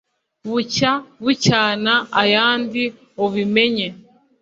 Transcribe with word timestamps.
bucya 0.49 0.91
bucyana 1.23 1.93
ayandi 2.21 2.83
ubimenye 3.25 3.87